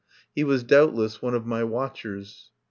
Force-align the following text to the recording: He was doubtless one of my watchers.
He 0.33 0.43
was 0.43 0.63
doubtless 0.63 1.21
one 1.21 1.35
of 1.35 1.45
my 1.45 1.63
watchers. 1.63 2.49